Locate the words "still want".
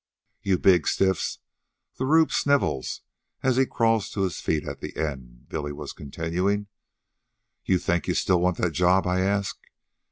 8.15-8.57